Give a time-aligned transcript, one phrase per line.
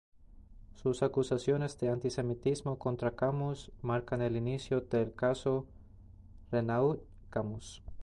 [0.73, 5.67] Sus acusaciones de antisemitismo contra Camus marcan el inicio del "caso
[6.51, 6.97] Renaud
[7.29, 7.83] Camus".